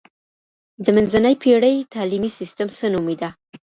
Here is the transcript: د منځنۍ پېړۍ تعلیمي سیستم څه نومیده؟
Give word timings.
د 0.85 0.85
منځنۍ 0.95 1.35
پېړۍ 1.41 1.75
تعلیمي 1.93 2.31
سیستم 2.39 2.67
څه 2.77 2.85
نومیده؟ 2.93 3.29